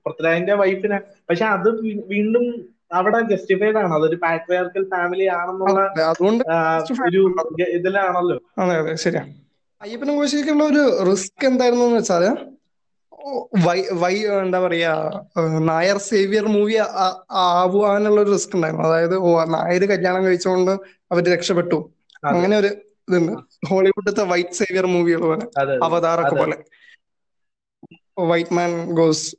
പൃഥ്വിരാജിന്റെ 0.05 0.55
വൈഫിനെ 0.55 0.99
പക്ഷെ 1.29 1.45
അത് 1.47 1.69
വീണ്ടും 2.11 2.45
അവിടെ 2.93 3.19
ജസ്റ്റിഫൈഡ് 3.31 3.77
ആണ്. 3.77 3.93
അതൊരു 3.95 4.17
പാട്രിയാർക്കൽ 4.17 4.85
ഫാമിലി 4.91 5.27
ആണെന്നുള്ള 5.37 5.81
അതുകൊണ്ട് 6.09 6.43
ഒരു 7.07 7.21
ഇതിലാണല്ലോ. 7.77 8.39
അതെ 8.59 8.75
അതെ. 8.77 8.95
ശരിയാണ്. 8.97 9.33
അയ്യപ്പനും 9.81 10.17
കോശിക്കുള്ള 10.17 10.65
ഒരു 10.65 10.83
റിസ്ക് 11.11 11.45
എന്തായിരുന്നു 11.47 11.85
എന്ന് 11.85 12.01
വെച്ചാൽ 12.01 12.25
വൈ 13.65 13.83
വൈ 13.93 14.15
എന്താ 14.43 14.61
പറയാ 14.61 14.93
നായർ 15.59 15.99
സേവിയർ 15.99 16.45
മൂവി 16.45 16.75
ആവാനുള്ള 17.31 18.21
ഒരു 18.21 18.31
റിസ്ക് 18.31 18.57
ഉണ്ടായിരുന്നു. 18.57 18.87
അതായത് 18.87 19.17
ഓ 19.17 19.45
നായർ 19.45 19.85
കല്യാണം 19.85 20.25
കഴിച്ചുകൊണ്ട് 20.25 20.71
അവർ 21.13 21.23
രക്ഷപ്പെട്ടു. 21.33 21.79
അങ്ങനെ 22.25 22.57
ഒരു 22.59 22.71
ഇതുണ്ട്. 23.09 23.33
ഹോളിവുഡത്തെ 23.67 24.25
വൈറ്റ് 24.25 24.55
സേവിയർ 24.55 24.87
മൂവികൾ 24.87 25.21
പോലെ. 25.21 25.47
അവതാറൊക്കെ 25.85 26.37
പോലെ. 26.37 26.57
White 28.19 28.55
man 28.55 28.93
goes 28.93 29.37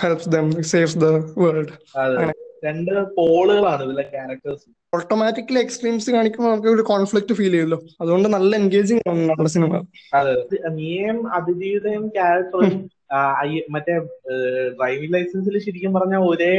helps 0.00 0.28
them 0.28 0.62
saves 0.62 0.98
the 0.98 1.04
world. 1.38 1.72
രണ്ട് 2.64 3.14
പോളുകളാണ് 3.16 3.82
ഇതിലെ 3.84 4.02
ക്യാരക്ടേഴ്സ്. 4.02 4.66
ഓട്ടോമാറ്റിക്കലി 4.94 5.58
എക്സ്ട്രീംസ് 5.58 6.10
കാണിക്കുമ്പോൾ 6.10 6.50
നമുക്ക് 6.50 6.68
ഒരു 6.68 6.82
കോൺഫ്ലിക്ട് 6.82 7.32
ഫീൽ 7.32 7.50
ചെയ്യുമല്ലോ. 7.50 7.78
അതുകൊണ്ട് 8.00 8.28
നല്ല 8.28 8.56
എൻഗേജിങ് 8.56 9.00
ആണ് 9.08 9.28
നമ്മുടെ 9.28 9.48
സിനിമ. 9.48 9.82
അതെ. 10.14 10.32
നീയും 10.68 11.32
അതിഥിയുടെയും 11.34 12.08
ക്യാരക്ടറും 12.08 12.90
മറ്റേ 13.74 13.94
ഡ്രൈവിംഗ് 14.78 15.14
ലൈസൻസിൽ 15.14 15.56
ശരിക്കും 15.66 15.92
പറഞ്ഞാൽ 15.94 16.22
ഒരേ 16.30 16.54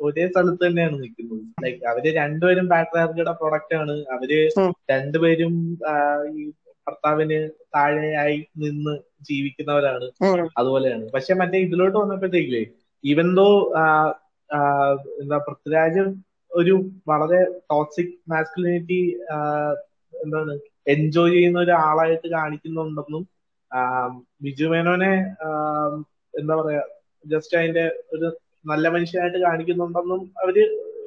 ഒരേ 0.00 0.24
സ്ഥലത്ത് 0.28 0.62
തന്നെയാണ് 0.66 0.96
നിൽക്കുന്നത് 1.02 1.42
ലൈക്ക് 1.64 1.82
അവർ 1.90 2.04
രണ്ടുപേരും 2.14 2.66
പാട്രിയാർക്കിയുടെ 2.68 3.32
പ്രൊഡക്റ്റ് 3.40 3.74
ആണ് 3.80 3.94
അവർ. 4.14 4.30
രണ്ടുപേരും 4.90 5.54
ഈ 6.32 6.44
ഭർത്താവിന് 6.86 7.38
താഴെയായി 7.74 8.38
നിന്ന് 8.62 8.94
ജീവിക്കുന്നവരാണ്. 9.28 10.06
അതുപോലെയാണ് 10.60 11.04
പക്ഷെ 11.14 11.34
മറ്റേ 11.34 11.58
ഇതിലോട്ട് 11.66 11.96
വന്നപ്പോഴത്തേക്കില്ലേ 11.98 12.62
ഈവൻ 13.04 13.28
ദോ 13.34 13.48
എന്താ 15.20 15.36
പൃഥ്വിരാജ് 15.46 16.02
ഒരു 16.52 16.74
വളരെ 17.08 17.40
ടോക്സിക് 17.70 18.14
മാസ്കുലിനിറ്റി 18.30 19.00
എന്താണ് 20.14 20.54
എൻജോയ് 20.86 21.34
ചെയ്യുന്ന 21.34 21.58
ഒരാളായിട്ട് 21.60 22.28
കാണിക്കുന്നുണ്ടെന്നും 22.28 23.22
ബിജു 24.44 24.66
മേനോനെ 24.72 25.12
എന്താ 26.34 26.54
പറയാ 26.60 26.82
ജസ്റ്റ് 27.24 27.54
അതിന്റെ 27.58 27.84
ഒരു 28.14 28.26
നല്ല 28.70 28.88
മനുഷ്യനായിട്ട് 28.94 29.38
കാണിക്കുന്നുണ്ടെന്നും 29.46 30.22
അവർ 30.42 30.56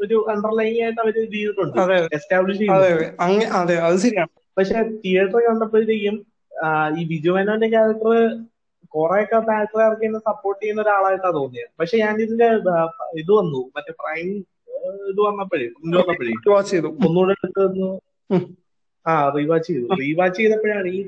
ഒരു 0.04 0.18
അണ്ടർലൈൻ 0.34 0.76
ആയിട്ട് 0.84 1.02
അവർ 1.04 1.16
ചെയ്തിട്ടുണ്ട് 1.34 1.94
എസ്റ്റാബ്ലിഷ് 2.18 2.60
ശരിയാണ്. 4.04 4.32
പക്ഷെ 4.58 4.78
തിയേറ്ററിൽ 5.04 5.46
കണ്ടപ്പോഴത്തേക്കും 5.50 6.18
ഈ 7.00 7.04
ബിജു 7.12 7.32
മേനോന്റെ 7.36 7.70
ക്യാരക്ടർ 7.74 8.16
കുറെയൊക്കെ 8.96 9.40
പാട്രിയാർക്കിനെ 9.50 10.20
സപ്പോർട്ട് 10.30 10.60
ചെയ്യുന്ന 10.64 10.82
ഒരാളായിട്ടാണ് 10.86 11.36
തോന്നിയത്. 11.38 11.70
പക്ഷെ 11.80 11.96
ഞാൻ 12.04 12.14
ഇതിന്റെ 12.24 12.48
ഇത് 13.22 13.32
വന്നു. 13.40 13.62
മറ്റേ 13.76 13.94
പ്രൈം 14.02 14.28
ഇത് 15.12 15.22
വന്നപ്പോഴേ 15.28 15.68
വന്നപ്പോഴേ. 16.00 16.34
ഒന്നുകൂടെ 17.06 17.34
എടുത്ത് 17.38 17.62
വന്നു 17.68 17.90
ആ 19.06 19.14
റീവാച്ച് 19.38 19.70
ചെയ്തു. 19.70 19.88
റീവാച്ച് 20.02 20.38
ചെയ്തപ്പോഴാണ് 20.42 20.90
ഈ 20.98 21.00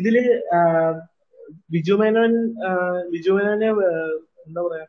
ഇതിൽ 0.00 0.16
ബിജു 1.72 1.94
മേനോൻ 2.00 2.32
ബിജു 3.12 3.32
മേനോനെ 3.36 3.68
എന്താ 4.46 4.60
പറയാ 4.66 4.86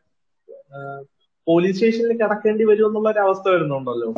പോലീസ് 1.46 1.76
സ്റ്റേഷനിൽ 1.76 2.12
കിടക്കേണ്ടി 2.20 2.64
വരും 2.70 2.88
എന്നുള്ള 2.88 3.08
ഒരു 3.14 3.20
അവസ്ഥ 3.26 3.46
വരുന്നുണ്ടല്ലോ. 3.54 4.08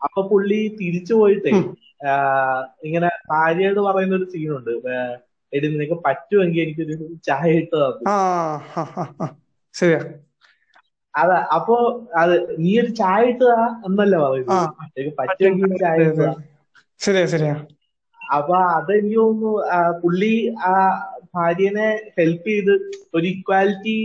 അപ്പൊ 0.00 0.20
പുള്ളി 0.30 0.58
തിരിച്ചു 0.80 1.14
പോയിട്ട് 1.20 1.50
ഇങ്ങനെ 2.86 3.08
ഭാര്യയോട് 3.32 3.80
പറയുന്ന 3.86 4.18
ഒരു 4.18 4.26
സീനുണ്ട് 4.32 4.72
എടി 5.52 5.66
നിനക്ക് 5.74 5.96
പറ്റുമെങ്കിൽ 6.06 6.62
എനിക്കൊരു 6.64 6.94
ചായ 7.28 7.50
ഇട്ട് 7.60 7.76
തന്നു. 7.82 8.06
ശരിയാ. 9.74 10.00
അതാ 11.14 11.36
അപ്പൊ 11.56 11.74
അത് 12.22 12.34
നീ 12.62 12.72
ഒരു 12.82 12.90
ചായ 13.00 13.20
ഇട്ടതാ 13.32 13.60
എന്നല്ല 13.88 14.14
പറയുന്നത്? 14.24 14.66
പറ്റുമെങ്കിൽ 15.20 15.70
ചായ 15.84 15.96
ഇട്ടതാ 16.08 16.32
ശരിയാ 17.00 17.26
ശരിയാ. 17.34 17.54
അപ്പൊ 18.34 18.56
അതെനിക്ക് 18.76 19.16
തോന്നുന്നു 19.16 19.52
പുള്ളി 20.02 20.34
ആ 20.66 20.74
ഭാര്യനെ 21.34 21.88
ഹെൽപ്പ് 22.18 22.48
ചെയ്ത് 22.48 22.74
ഒരു 23.14 23.26
ഇക്വാലിറ്റി 23.34 23.98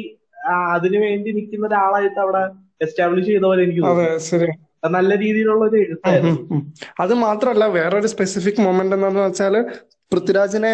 അതിനു 0.73 0.97
വേണ്ടി 0.97 1.29
നിൽക്കുന്ന 1.31 1.65
ഒരാളായിട്ട് 1.67 2.19
അവിടെ 2.19 2.43
എസ്റ്റാബ്ലിഷ് 2.81 3.27
ചെയ്ത 3.27 3.43
പോലെ 3.43 3.63
എനിക്ക് 3.63 3.83
തോന്നുന്നു. 3.83 4.11
നല്ല 4.91 5.11
രീതിയിലുള്ള 5.19 5.63
ഒരു 5.65 5.77
എഴുത്തായിരുന്നു. 5.77 6.39
അത് 7.03 7.13
മാത്രല്ല 7.25 7.63
വേറൊരു 7.77 8.09
സ്പെസിഫിക് 8.13 8.61
മൊമെന്റ് 8.65 8.95
എന്താന്ന് 8.97 9.21
വെച്ചാൽ 9.21 9.55
പൃഥ്വിരാജിനെ 10.11 10.73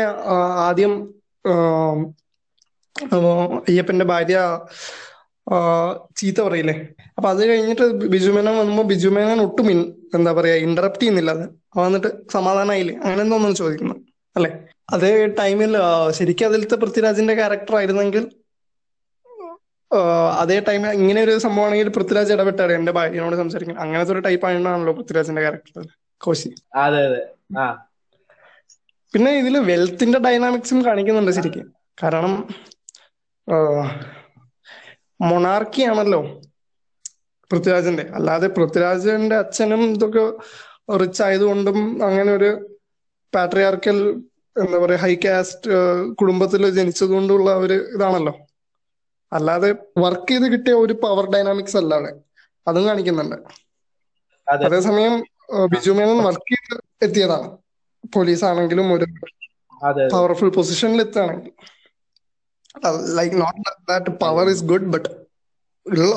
ആദ്യം 0.67 0.93
അയ്യപ്പന്റെ 3.69 4.05
ഭാര്യ 4.05 4.37
ചീത്ത 6.19 6.39
പറയില്ലേ? 6.47 6.73
അപ്പൊ 7.17 7.27
അത് 7.29 7.41
കഴിഞ്ഞിട്ട് 7.49 7.85
ബിജു 8.13 8.31
മേനോൻ 8.31 8.55
വന്നപ്പോ 8.59 8.83
ബിജു 8.91 9.09
മേനോൻ 9.17 9.39
ഒട്ടും 9.45 9.67
എന്താ 10.17 10.31
പറയാ 10.37 10.55
ഇന്ററപ്റ്റ് 10.67 11.03
ചെയ്യുന്നില്ല 11.03 11.31
അത്. 11.37 11.45
വന്നിട്ട് 11.81 12.09
സമാധാനമായില്ലേ 12.35 12.95
അങ്ങനെ 13.03 13.21
എന്തോന്നു 13.25 13.51
ചോദിക്കുന്നു 13.61 13.95
അല്ലെ? 14.35 14.51
അതേ 14.95 15.11
ടൈമിൽ 15.39 15.71
ശരിക്കും 16.17 16.47
അതിലത്തെ 16.49 16.77
പൃഥ്വിരാജിന്റെ 16.83 17.35
ക്യാരക്ടർ 17.39 17.75
ആയിരുന്നെങ്കിൽ 17.79 18.25
അതേ 20.41 20.55
ടൈമിൽ 20.67 20.89
ഇങ്ങനെ 20.99 21.19
ഒരു 21.25 21.33
സംഭവം 21.43 21.65
ആണെങ്കിൽ 21.67 21.89
പൃഥ്വിരാജ് 21.97 22.31
ഇടപെട്ടാണ് 22.35 22.73
എന്റെ 22.79 22.91
ഭാര്യനോട് 22.97 23.35
സംസാരിക്കുന്നത്. 23.41 23.83
അങ്ങനത്തെ 23.85 24.13
ഒരു 24.15 24.23
ടൈപ്പ് 24.25 24.45
ആയിരുന്നാണല്ലോ 24.47 24.93
പൃഥ്വിരാജിന്റെ 24.97 25.41
ക്യാരക്ടർ 25.45 25.85
കോശി. 26.21 26.49
അതെ 26.83 27.01
അതെ. 27.07 27.21
പിന്നെ 29.13 29.31
ഇതിൽ 29.41 29.55
വെൽത്തിന്റെ 29.69 30.19
ഡൈനാമിക്സും 30.25 30.79
കാണിക്കുന്നുണ്ട് 30.85 31.31
ശരിക്കും. 31.31 31.67
കാരണം 32.03 32.33
മൊണാർക്കി 35.19 35.81
ആണല്ലോ 35.81 36.21
പൃഥ്വിരാജിന്റെ. 37.51 38.03
അല്ലാതെ 38.17 38.47
പൃഥ്വിരാജന്റെ 38.47 39.35
അച്ഛനും 39.35 39.83
ഇതൊക്കെ 39.95 40.23
റിച്ച് 41.01 41.21
ആയതുകൊണ്ടും 41.23 41.77
അങ്ങനെ 42.07 42.31
ഒരു 42.33 42.49
പാട്രിയാർക്കൽ 43.33 43.97
എന്താ 44.55 44.77
പറയാ 44.77 44.97
ഹൈ 44.97 45.13
കാസ്റ്റ് 45.25 45.71
കുടുംബത്തിൽ 46.19 46.69
ജനിച്ചതുകൊണ്ടുള്ള 46.69 47.49
ഒരു 47.63 47.75
ഇതാണല്ലോ. 47.95 48.33
അല്ലാതെ 49.31 49.69
വർക്ക് 50.03 50.29
ചെയ്ത് 50.31 50.47
കിട്ടിയ 50.53 50.73
ഒരു 50.83 50.93
പവർ 51.03 51.25
ഡൈനാമിക്സ് 51.33 51.77
അല്ല 51.77 51.93
അവിടെ. 51.95 52.11
അതും 52.67 52.87
കാണിക്കുന്നുണ്ട്. 52.87 53.37
അതേസമയം 54.47 55.13
ബിജു 55.73 55.91
മേനോൻ 55.91 56.19
വർക്ക് 56.27 56.49
ചെയ്ത് 56.53 56.75
എത്തിയതാണ്. 57.05 57.47
പോലീസ് 58.15 58.45
ആണെങ്കിലും 58.45 58.87
ഒരു 58.93 59.05
പവർഫുൾ 60.13 60.49
പൊസിഷനിൽ 60.49 61.01
എത്തുകയാണെങ്കിൽ. 61.01 61.53
Like 63.15 63.35
not 63.35 63.61
that 63.89 64.11
power 64.17 64.49
is 64.49 64.65
good 64.65 64.89
but 64.89 65.09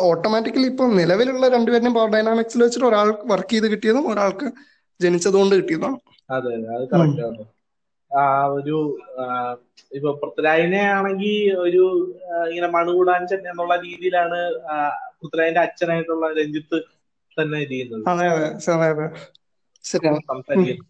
automatically 0.08 0.66
ഇപ്പൊ 0.66 0.84
നിലവിലുള്ള 1.00 1.48
രണ്ടുപേരുടെയും 1.48 1.94
പവർ 1.94 2.10
ഡൈനാമിക്സിൽ 2.10 2.62
വെച്ചിട്ട് 2.62 2.86
ഒരാൾക്ക് 2.86 3.24
വർക്ക് 3.28 3.52
ചെയ്ത് 3.52 3.66
കിട്ടിയതും 3.66 4.06
ഒരാൾക്ക് 4.12 4.46
ജനിച്ചതുകൊണ്ട് 5.00 5.54
കിട്ടിയതാണ് 5.56 5.98
അതെ 6.30 6.52
അതെ 6.68 6.86
കറക്റ്റ് 6.92 7.46
ആ 8.10 8.22
ഒരു 8.48 8.76
ഇപ്പൊ 9.92 10.10
പൃഥ്വിരാജിനെ 10.22 10.82
ആണെങ്കിൽ 10.90 11.34
ഒരു 11.64 11.82
ഇങ്ങനെ 12.48 12.68
മണുകൂടാൻ 12.68 13.22
ചെന്ന 13.26 13.50
എന്നുള്ള 13.52 13.74
രീതിയിലാണ് 13.76 14.38
പൃഥ്വിരാജിന്റെ 15.20 15.60
അച്ഛനായിട്ടുള്ള 15.60 16.26
രഞ്ജിത്ത് 16.32 16.78
തന്നെ 17.36 17.60
ചെയ്യുന്നത്. 17.64 18.04
സംസാരിക്കുന്നത്. 20.30 20.89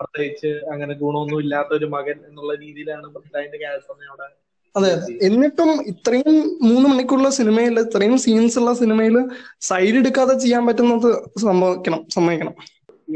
പ്രത്യേകിച്ച് 0.00 0.46
അങ്ങനെ 0.72 0.94
ഗുണമൊന്നും 0.94 1.40
ഇല്ലാത്ത 1.40 1.68
ഒരു 1.72 1.86
മകൻ 1.86 2.16
എന്നുള്ള 2.28 2.54
രീതിയിലാണ് 2.54 3.06
പൃഥ്വിരാജിന്റെ 3.06 3.58
ക്യാരക്ടറിനെ 3.58 4.06
അവിടെ 4.08 4.26
അതെ. 4.74 4.90
അതെ 4.94 5.12
എന്നിട്ടും 5.22 5.70
ഇത്രയും 5.86 6.34
മൂന്ന് 6.62 6.88
മണിക്കൂറുള്ള 6.88 7.30
സിനിമയിൽ 7.30 7.80
ഇത്രയും 7.80 8.18
സീൻസ് 8.18 8.58
ഉള്ള 8.58 8.74
സിനിമയിൽ 8.74 9.16
സൈഡ് 9.60 9.96
എടുക്കാതെ 9.96 10.38
ചെയ്യാൻ 10.38 10.66
പറ്റുന്നത് 10.66 11.08
സംഭവിക്കണം 11.40 12.06
സമ്മതിക്കണം. 12.14 12.54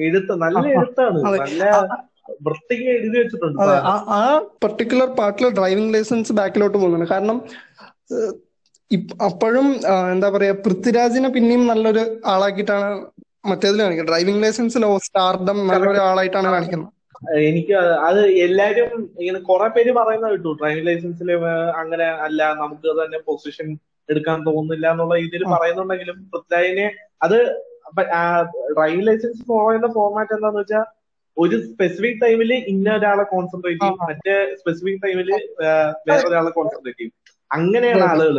എഴുത്ത് 0.01 0.33
നല്ല. 0.35 0.67
എഴുത്താണ്. 0.73 1.23
നല്ല 1.39 1.63
വൃത്തിക്ക് 2.43 2.83
എഴുതി 2.91 3.19
വെച്ചിട്ടുണ്ട്. 3.19 3.63
ആ- 3.91 4.05
ആ 4.11 4.21
പെർട്ടിക്കുലർ 4.63 5.07
പാർട്ടിൽ 5.13 5.49
ഡ്രൈവിംഗ് 5.49 5.95
ലൈസൻസ് 5.95 6.33
ബാക്കിലോട്ട് 6.33 6.79
പോകുന്നുണ്ട്. 6.79 7.11
കാരണം 7.11 7.39
അപ്പോഴും 9.25 9.67
എന്താ 10.13 10.29
പറയാ 10.29 10.53
പൃഥ്വിരാജിനെ 10.65 11.29
പിന്നെയും 11.29 11.67
നല്ലൊരു 11.67 12.03
ആളാക്കിയിട്ടാണ് 12.27 12.89
മറ്റേതിൽ 13.45 13.81
കാണിക്കും 13.83 14.09
ഡ്രൈവിംഗ് 14.11 14.43
ലൈസൻസിലോ 14.45 14.91
സ്റ്റാർഡം 15.07 15.59
നല്ലൊരു 15.69 15.91
ഒരാളായിട്ടാണ് 15.95 16.49
കാണിക്കുന്നത്. 16.55 16.91
എനിക്ക് 17.49 17.75
അത് 18.09 18.21
എല്ലാരും 18.47 18.93
ഇങ്ങനെ 19.21 19.41
കുറെ 19.49 19.69
പേര് 19.75 19.93
പറയുന്ന 19.99 20.31
കേട്ടു. 20.33 20.53
ഡ്രൈവിംഗ് 20.61 20.87
ലൈസൻസിൽ 20.89 21.29
അങ്ങനെ 21.81 22.07
അല്ല 22.27 22.41
നമുക്ക് 22.63 22.89
തന്നെ 23.01 23.19
പൊസിഷൻ 23.29 23.69
എടുക്കാൻ 24.09 24.39
തോന്നുന്നില്ല 24.49 24.87
എന്നുള്ള 24.95 25.15
രീതിയിൽ 25.23 25.45
പറയുന്നുണ്ടെങ്കിലും 25.55 26.17
പൃഥ്വിരാജിനെ 26.33 26.87
അത് 27.27 27.37
ഡ്രൈവിംഗ് 28.77 29.07
ലൈസൻസ് 29.09 29.43
ഫോളോ 29.51 29.91
ഫോർമാറ്റ് 29.99 30.35
എന്താന്ന് 30.37 30.61
വെച്ചാൽ 30.63 30.85
ഒരു 31.37 31.57
സ്പെസിഫിക് 31.69 32.19
ടൈമിൽ 32.23 32.51
ഇന്ന 32.73 32.89
ഒരാളെ 32.99 33.25
കോൺസെൻട്രേറ്റ് 33.35 33.83
ചെയ്യും. 33.83 34.01
മറ്റേ 34.09 34.35
സ്പെസിഫിക് 34.61 35.01
ടൈമിൽ 35.05 35.31
വേറെ 35.61 36.23
ഒരാളെ 36.31 36.51
കോൺസെൻട്രേറ്റ് 36.59 37.01
ചെയ്യും. 37.01 37.15
അങ്ങനെയാണ്. 37.51 38.05
ആളുകൾ 38.11 38.37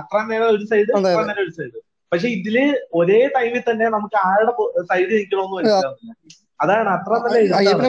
അത്ര 0.00 0.16
നേരം 0.30 0.48
ഒരു 0.56 0.64
സൈഡ് 0.70 0.90
അതെ, 0.98 1.10
അത്ര 1.12 1.24
നേരം 1.30 1.42
ഒരു 1.46 1.54
സൈഡ് 1.58 1.76
പക്ഷെ 2.12 2.28
ഇതിൽ 2.28 2.56
ഒരേ 2.94 3.20
ടൈമിൽ 3.36 3.62
തന്നെ 3.70 3.86
നമുക്ക് 3.88 4.16
ആരുടെ 4.26 4.52
സൈഡ് 4.90 5.10
നിൽക്കണമെന്ന് 5.12 5.56
മനസ്സിലാവുന്നില്ല. 5.56 6.14
അതാണ് 6.60 6.88
അത്ര. 6.88 7.12
അയ്യപ്പനെ 7.56 7.88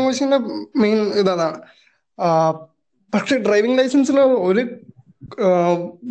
മെയിൻ 0.84 1.00
ഇതാണ്. 1.22 1.48
പക്ഷെ 3.14 3.36
ഡ്രൈവിംഗ് 3.38 3.78
ലൈസൻസിൽ 3.80 4.20
ഒരു 4.20 4.62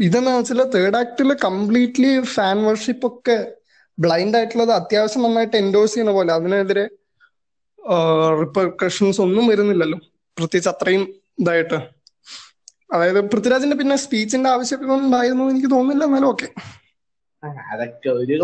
ഇതെന്ന് 0.06 0.30
വെച്ചാൽ 0.30 0.62
തേർഡ് 0.74 0.96
ആക്ടിൽ 0.96 1.32
കംപ്ലീറ്റ്ലി 1.44 2.12
ഫാൻ 2.34 2.56
വർഷിപ്പ് 2.64 3.06
ഒക്കെ 3.06 3.36
ബ്ലൈൻഡ് 3.98 4.36
ആയിട്ടുള്ളത് 4.36 4.72
അത്യാവശ്യം 4.72 5.22
നന്നായിട്ട് 5.22 5.56
എൻഡോഴ്സ് 5.56 5.92
ചെയ്യുന്ന 5.94 6.12
പോലെ. 6.12 6.32
അതിനെതിരെ 6.32 6.84
റിപ്പർക്കഷൻസ് 8.40 9.20
ഒന്നും 9.20 9.44
വരുന്നില്ലല്ലോ. 9.46 9.98
പ്രത്യേകിച്ച് 10.38 10.68
അത്രയും 10.68 11.04
ഇതായിട്ട്. 11.38 11.78
അതായത് 12.92 13.20
പൃഥ്വിരാജിന്റെ 13.30 13.76
പിന്നെ 13.76 13.96
സ്പീച്ചിന്റെ 13.96 14.50
ആവശ്യം 14.50 14.82
ഉണ്ടായിരുന്നു 14.96 15.44
എനിക്ക് 15.52 15.70
തോന്നുന്നില്ല. 15.70 16.04
എന്നാലും 16.04 16.28
ഓക്കെ 16.28 16.48
അതൊക്കെ 17.72 18.08
ഒരു 18.20 18.34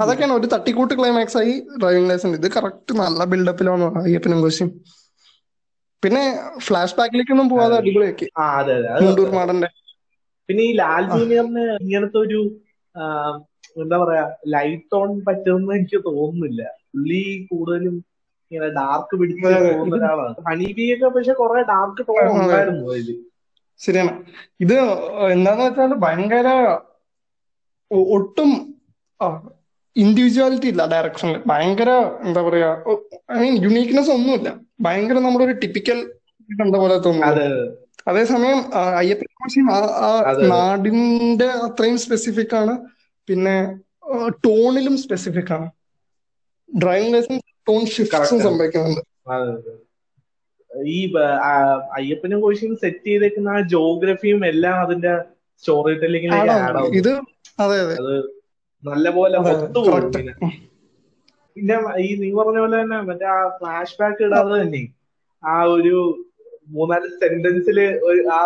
അതൊക്കെയാണ് 0.00 0.34
ഒരു 0.38 0.46
തട്ടിക്കൂട്ട് 0.54 0.94
ക്ലൈമാക്സ് 0.98 1.38
ആയി 1.40 1.52
ഡ്രൈവിംഗ് 1.82 2.10
ലൈസൻസ് 2.10 2.38
ഇത് 2.40 2.48
കറക്റ്റ് 2.56 2.94
നല്ല 3.00 3.24
ബിൽഡപ്പിലാണ് 3.32 3.86
അയ്യപ്പനും 4.02 4.42
കോശിയും. 4.44 4.70
പിന്നെ 6.02 6.24
ഫ്ലാഷ് 6.66 6.96
ബാക്കിലേക്കൊന്നും 6.98 7.48
പോവാതെ 7.52 7.76
അടിപൊളിയാക്കി. 7.80 8.26
മുണ്ടൂർ 9.02 9.30
മാടന്റെ 9.38 9.70
പിന്നെ 10.48 10.62
ഈ 10.70 10.72
ലാൽ 10.80 11.04
ജൂനിയറിന് 11.14 11.64
ഇങ്ങനത്തെ 11.84 12.18
ഒരു 12.26 12.40
എന്താ 13.82 13.96
പറയാ 14.02 14.24
ലൈറ്റ് 14.54 14.96
ഓൺ 14.98 15.10
പറ്റുമെന്ന് 15.28 15.72
എനിക്ക് 15.78 15.98
തോന്നുന്നില്ല. 16.08 16.62
പുള്ളി 16.90 17.22
കൂടുതലും 17.50 17.94
ഇങ്ങനെ 18.50 18.68
ഡാർക്ക് 18.78 19.14
പിടിച്ച്. 19.20 19.52
പോകുന്ന 19.68 19.94
ഒരാളാണ്. 19.98 20.36
ഹണിബിയൊക്കെ 20.48 21.08
പക്ഷെ 21.16 21.34
കുറെ 21.40 21.62
ഡാർക്ക് 21.72 22.02
ടോൺ 22.08 22.28
ഉണ്ടായിരുന്നു 22.34 22.84
ശരിയാണ്. 23.80 24.12
ഇത് 24.64 24.76
എന്താന്ന് 25.34 25.64
വെച്ചാൽ 25.64 25.94
ഭയങ്കര 26.04 26.48
ഒട്ടും 27.94 28.50
ഇൻഡിവിജ്വാലിറ്റി 29.96 30.66
ഇല്ല 30.66 30.86
ഡയറക്ഷനിൽ 30.86 31.40
ഭയങ്കര 31.46 31.90
എന്താ 32.22 32.42
പറയാ 32.42 32.70
ഐ 33.32 33.38
മീൻ 33.40 33.62
യുണീക്നെസ് 33.62 34.10
ഒന്നുമില്ല. 34.10 34.60
ഭയങ്കര 34.80 35.14
നമ്മുടെ 35.14 35.44
ഒരു 35.44 35.52
ടിപ്പിക്കൽ 35.52 36.12
കണ്ട 36.60 36.76
പോലെ 36.76 36.98
തോന്നുന്നു 36.98 37.26
അതെ. 37.26 37.46
അതേസമയം 38.08 38.74
അയ്യപ്പൻ 38.74 39.26
ആ 39.70 40.32
നാടിന്റെ 40.48 41.46
അത്രയും 41.46 41.98
സ്പെസിഫിക് 41.98 42.54
ആണ്. 42.56 42.74
പിന്നെ 43.28 43.56
ടോണിലും 44.28 44.96
സ്പെസിഫിക് 44.98 45.52
ആണ്. 45.52 45.70
ഡ്രൈവിംഗ് 46.82 47.14
ലൈസൻസ് 47.14 47.44
ടോൺ 47.68 47.86
ഷിഫ്റ്റ്സും 47.86 48.36
ആണ്. 48.36 48.44
സംഭവിക്കുന്നുണ്ട്. 48.44 49.00
ഈ 50.86 51.14
അയ്യപ്പനും 51.96 52.40
കോശിയും 52.40 52.76
സെറ്റ് 52.76 53.06
ചെയ്തേക്കുന്ന 53.06 53.48
ആ 53.48 53.60
ജോഗ്രഫിയും 53.60 54.46
എല്ലാം 54.46 54.74
അതിന്റെ 54.74 55.18
സ്റ്റോറി 55.62 55.94
ടെല്ലിങ്ങിലേക്ക് 56.00 56.50
ആഡ് 56.58 56.78
ആവും 56.80 56.98
ഇത് 57.00 57.12
അതെ 57.60 57.78
അതെ. 57.84 57.96
നല്ല 58.82 59.06
പോലെ 59.16 59.38
അതെ, 59.40 59.54
പിന്നെ 61.56 61.74
ഈ 62.04 62.10
നീ 62.20 62.28
പറഞ്ഞ 62.38 62.58
പോലെ 62.62 62.76
തന്നെ 62.78 62.98
മറ്റേ 63.08 63.26
ആ 63.32 63.40
ഫ്ലാഷ് 63.58 63.96
ബാക്ക് 63.96 64.22
ഇടാതെ 64.26 64.54
തന്നെ 64.56 64.82
ആ 65.42 65.56
ഒരു 65.74 65.96
മൂന്നാൽ 66.74 67.02
സെന്റൻസിൽ 67.20 67.78
ആ 68.34 68.40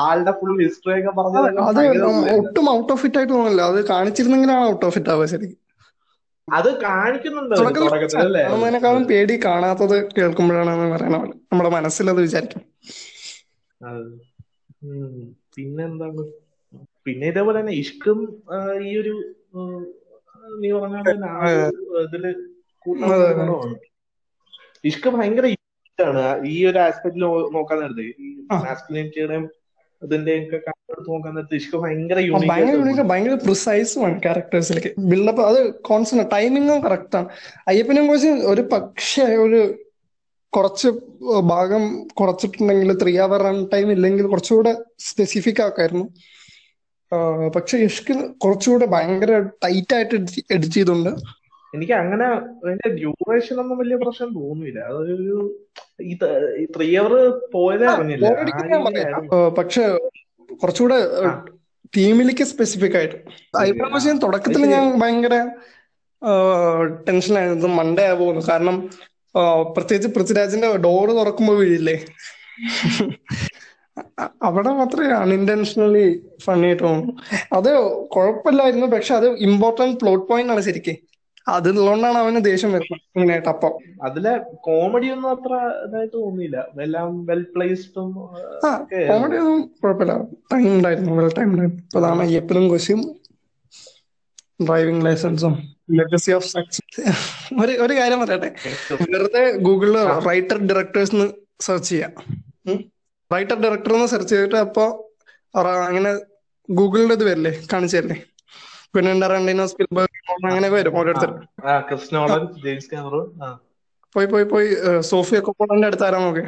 ആളുടെ 0.00 0.32
ഫുൾ 0.38 0.52
ഹിസ്റ്ററി 0.62 1.00
ഒക്കെ 1.00 1.12
പറഞ്ഞത് 1.18 1.48
അത് 1.62 1.80
ഒട്ടും 2.36 2.66
ഔട്ട് 2.74 2.92
ഓഫ് 2.92 3.00
ഫിറ്റ് 3.02 3.18
ആയിട്ട് 3.18 3.32
തോന്നില്ല 3.32 3.62
അത് 3.70 3.78
കാണിച്ചിരുന്നെങ്കിലാണ് 3.90 4.64
ഔട്ട് 4.70 4.84
ഓഫ് 4.86 4.94
ഫിറ്റ് 4.96 5.12
ആവുക 5.14 5.26
ശരിക്കും. 5.32 5.58
അത് 6.48 6.68
കാണിക്കുന്നുണ്ട് 6.82 7.54
അത് 7.58 7.70
പേടി 9.10 9.34
കാണാത്തത് 9.44 9.96
കേൾക്കുമ്പോഴാണ് 10.16 10.72
പറയണ 10.94 11.14
പോലെ. 11.16 11.34
നമ്മുടെ 11.44 11.70
മനസ്സിലത് 11.76 12.20
വിചാരിക്കും. 12.24 12.62
അത്. 13.80 14.12
പിന്നെന്താണ് 15.52 16.22
പിന്നെ 17.06 17.26
ഇതേപോലെ 17.28 17.58
തന്നെ 17.60 17.74
ഇഷ്കും 17.82 18.18
ഈ 18.84 18.92
ഒരു 18.98 19.14
നീ 20.56 20.68
പറഞ്ഞ 20.74 20.98
ഇതിൽ 22.02 22.24
ഇഷ്ക് 24.84 25.08
ഭയങ്കര 25.14 25.46
ആണ് 25.98 26.22
ഈ 26.50 26.58
ഒരു 26.68 26.78
ആസ്പെക്ടിൽ 26.84 27.24
നോക്കാൻ 27.56 27.78
നേരത്തെ. 27.82 28.04
മാസ്കുലിനിറ്റിയുടെയും 28.62 29.44
ഇതിന്റെ 30.02 30.32
ഒക്കെ 30.38 30.58
കണ്ടെടുത്ത് 30.66 31.10
നോക്കാൻ 31.10 31.32
നേരത്തെ 31.34 31.56
ഇഷ്ക് 31.56 31.76
ഭയങ്കര 31.82 32.18
ആ, 32.18 32.24
യൂണിക് 32.26 32.50
ഭയങ്കര 32.52 32.76
unique 32.78 33.00
ആ, 33.00 33.08
ഭയങ്കര 33.10 33.34
പ്രിസൈസുമാണ് 33.44 34.16
ക്യാരക്ടേഴ്സിലേക്ക് 34.20 34.90
ബിൽഡപ്പ് 35.10 35.42
അത് 35.42 35.58
കോൺസ്റ്റന്റ് 35.82 36.26
ടൈമിങ്ങും 36.32 36.80
കറക്റ്റ് 36.86 37.16
ആണ്. 37.18 37.28
അയ്യപ്പനും 37.68 38.06
കോശി 38.08 38.30
ഒരു 38.52 38.62
പക്ഷേ 38.72 39.26
ഒരു 39.44 39.60
കുറച്ച് 40.52 40.88
ഭാഗം 41.50 41.82
കുറച്ചിട്ടുണ്ടെങ്കിൽ 42.20 42.90
ത്രീ 43.02 43.12
അവർ 43.26 43.40
റൺ 43.46 43.58
ടൈം 43.70 43.88
ഇല്ലെങ്കിൽ 43.94 44.26
കുറച്ചുകൂടെ 44.26 44.72
സ്പെസിഫിക് 45.06 45.62
ആക്കായിരുന്നു. 45.66 46.04
പക്ഷെ 47.56 47.78
ഇഷ്ക് 47.78 48.12
കുറച്ചുകൂടെ 48.44 48.86
ഭയങ്കര 48.86 49.32
ടൈറ്റ് 49.64 49.94
ആയിട്ട് 49.94 50.14
എഡിറ്റ് 50.52 50.74
ചെയ്തുണ്ട്. 50.74 51.10
എനിക്ക് 51.74 51.92
അങ്ങനെ 51.92 52.24
അതിന്റെ 52.24 52.88
ഡ്യൂറേഷൻ 52.94 53.60
ഒന്നും 53.60 53.78
വലിയ 53.78 53.96
പ്രശ്നം 53.96 54.30
തോന്നുന്നില്ല. 54.34 54.80
അതൊരു 54.80 55.38
ത്രീ 56.76 56.88
അവർ 56.96 57.14
പോയതേ 57.54 57.86
അറിഞ്ഞില്ല. 57.86 58.26
പക്ഷെ 59.58 59.84
കുറച്ചുകൂടെ 60.54 60.98
തീമിലേക്ക് 61.96 62.44
സ്പെസിഫിക് 62.44 62.96
ആയിട്ട്. 62.96 63.16
അയ്യപ്പനെ 63.58 64.18
തുടക്കത്തിൽ 64.18 64.66
ഞാൻ 64.66 64.84
ഭയങ്കര 65.00 65.36
ടെൻഷനായിരുന്നു 67.08 67.68
മണ്ടേ 67.68 68.04
ആവുമെന്ന് 68.06 68.42
കാരണം 68.48 68.76
പ്രത്യേകിച്ച് 69.74 70.08
പൃഥ്വിരാജിന്റെ 70.14 70.68
ഡോറ് 70.76 71.10
തുറക്കുമ്പോ 71.10 71.54
വീഴില്ലേ? 71.54 71.96
അവിടെ 74.48 74.70
മാത്രമേ 74.80 75.08
അൺഇന്റൻഷണലി 75.22 76.04
ഫണ്ണി 76.44 76.66
ആയിട്ട് 76.68 76.82
തോന്നുന്നു. 76.84 77.14
അത് 77.56 77.70
കുഴപ്പമില്ലായിരുന്നു 78.14 78.86
പക്ഷെ 78.94 79.12
അത് 79.20 79.26
ഇമ്പോർട്ടന്റ് 79.48 79.98
പ്ലോട്ട് 80.02 80.26
പോയിന്റ് 80.30 80.52
ആണ് 80.54 80.62
ശരിക്കും. 80.68 80.98
അതുള്ളതുകൊണ്ടാണ് 81.54 82.18
അവന് 82.22 82.40
ദേഷ്യം 82.48 82.70
വരുന്നത് 82.74 83.00
ഇങ്ങനെ 83.16 83.36
ടപ്പം 83.46 83.72
അതിലെ 84.06 84.32
കോമഡി 84.66 85.08
ഒന്നും 85.14 85.30
അത്ര 85.34 85.54
ഇതായിട്ട് 85.86 86.14
തോന്നിയില്ല. 86.16 86.58
എല്ലാം 86.84 87.08
വെൽ 87.30 87.42
പ്ലേസ്ഡും 87.54 88.10
കോമഡി 89.08 89.36
ഒന്നും 89.42 89.62
കുഴപ്പമില്ല. 89.82 90.14
ടൈം 90.52 90.68
ഉണ്ടായിരുന്നു 90.76 91.16
വെൽ 91.18 91.30
ടൈം 91.38 91.50
ഉണ്ടായിരുന്നു 91.54 91.98
അതാണ് 91.98 92.22
അയ്യപ്പനും 92.26 92.66
കൊശിയും 92.74 93.02
ഡ്രൈവിംഗ് 94.68 95.04
ലൈസൻസും 95.06 95.54
ലെഗസി 95.98 96.32
ഓഫ് 96.38 96.48
സക്സസ് 96.54 97.02
ഒരു 97.62 97.72
ഒരു 97.84 97.94
കാര്യം 98.00 98.20
പറയട്ടെ. 98.24 98.50
വെറുതെ 99.12 99.44
ഗൂഗിളിൽ 99.66 99.96
റൈറ്റർ 100.28 100.58
ഡയറക്ടേഴ്സ് 100.70 101.28
സെർച്ച് 101.66 101.90
ചെയ്യാം. 101.92 102.12
റൈറ്റർ 103.32 103.56
ഡയറക്ടർ 103.62 103.92
എന്ന് 103.94 104.08
സെർച്ച് 104.12 104.34
ചെയ്തിട്ട് 104.34 104.58
അപ്പോ 104.64 104.84
അങ്ങനെ 105.86 106.10
ഗൂഗിളിന്റെ 106.68 107.14
ഇത് 107.18 107.24
വരില്ലേ 107.28 107.52
കാണിച്ചു 107.72 107.96
തരില്ലേ? 107.96 108.18
ടെറന്റിനോ 109.22 109.64
സ്പിൽബർഗ് 109.70 110.18
അങ്ങനെ 110.48 110.68
വരും 110.74 110.96
ഓരോരുത്തർ. 111.00 111.30
പോയി 114.14 114.26
പോയി 114.32 114.46
പോയി 114.52 114.68
സോഫിയ 115.10 115.38
കൊപ്പോളന്റെ 115.46 115.88
അടുത്ത് 115.88 116.06
ആരാ 116.08 116.18
നോക്കേ 116.24 116.44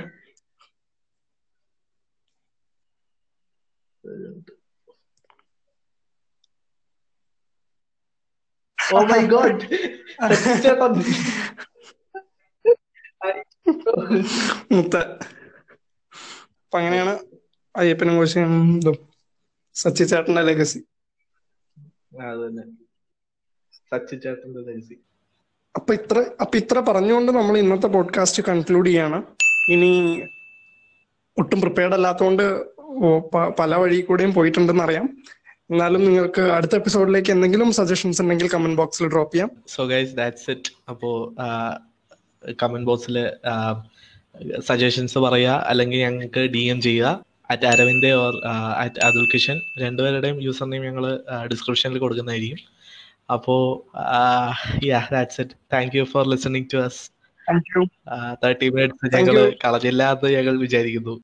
ഓ 8.79 9.00
മൈ 9.11 9.21
ഗോഡ് 9.33 9.62
മുത്ത. 14.73 14.95
അപ്പൊ 16.75 16.82
അങ്ങനെയാണ് 16.82 17.13
അയ്യപ്പനും 17.75 18.15
കോശിയും 18.19 18.52
ഇതും 18.78 18.97
സച്ചി 19.76 20.04
ചേട്ടന്റെ 20.10 20.43
ലെഗസി 20.49 20.80
സച്ചി 23.91 24.17
ചേട്ടന്റെ 24.25 24.63
ലെഗസി 24.69 24.97
അപ്പൊ 25.75 25.95
ഇത്ര 25.99 26.17
അപ്പൊ 26.41 26.58
ഇത്ര 26.63 26.80
പറഞ്ഞുകൊണ്ട് 26.89 27.30
നമ്മൾ 27.32 27.56
ഇന്നത്തെ 27.58 27.91
പോഡ്കാസ്റ്റ് 27.97 28.45
കൺക്ലൂഡ് 28.49 28.89
ചെയ്യാണ്. 28.89 29.19
ഇനി 29.75 29.93
ഒട്ടും 31.37 31.60
പ്രിപ്പയർഡ് 31.60 31.97
അല്ലാത്തതുകൊണ്ട് 31.99 32.45
പല 33.60 33.71
വഴി 33.75 34.00
കൂടെയും 34.00 34.34
പോയിട്ടുണ്ടെന്ന് 34.39 34.84
അറിയാം 34.89 35.06
എന്നാലും 35.71 36.04
നിങ്ങൾക്ക് 36.04 36.45
അടുത്ത 36.56 36.76
എപ്പിസോഡിലേക്ക് 36.76 37.32
എന്തെങ്കിലും 37.37 37.71
സജഷൻസ് 37.80 38.23
ഉണ്ടെങ്കിൽ 38.25 38.50
കമന്റ് 38.56 38.80
ബോക്സിൽ 38.82 39.08
ഡ്രോപ്പ് 39.15 39.34
ചെയ്യാം. 39.34 39.52
സോ 39.76 39.84
ഗൈസ് 39.95 40.15
ദാറ്റ്സ് 40.21 40.50
ഇറ്റ് 40.56 40.73
അപ്പോ 40.91 41.10
കമന്റ് 42.63 42.89
ബോക്സിൽ 42.91 43.19
സജഷൻസ് 44.68 45.18
പറയുക 45.25 45.56
അല്ലെങ്കിൽ 45.70 45.99
ഞങ്ങൾക്ക് 46.06 46.42
ഡി 46.54 46.62
എം 46.73 46.78
ചെയ്യുക 46.86 47.08
at 47.52 47.66
Aravind 47.73 48.10
or 48.23 48.34
at 48.82 49.00
Athul 49.06 49.25
Kishan 49.32 49.56
രണ്ടുപേരുടെയും 49.82 50.38
യൂസർ 50.47 50.68
നെയിം 50.70 50.84
ഞങ്ങൾ 50.88 51.04
ഡിസ്ക്രിപ്ഷനിൽ 51.52 51.99
കൊടുക്കുന്നതായിരിക്കും. 52.04 52.60
അപ്പോൾ 53.34 53.62
yeah 54.92 55.00
that's 55.14 55.40
it 55.44 55.56
thank 55.75 55.94
you 55.99 56.04
for 56.14 56.25
listening 56.34 56.70
to 56.75 56.80
us 56.86 57.02
thirty 58.42 58.66
minutes 58.75 59.14
ഞങ്ങൾ 59.16 59.36
കളഞ്ഞില്ലാന്ന് 59.64 60.28
ഞങ്ങൾ 60.36 60.54
വിചാരിക്കുന്നു. 60.64 61.14